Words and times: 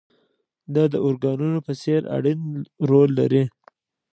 دا 0.73 0.83
د 0.93 0.95
ارګانونو 1.07 1.59
په 1.67 1.73
څېر 1.81 2.01
اړين 2.15 2.39
رول 2.89 3.09
لري. 3.19 3.43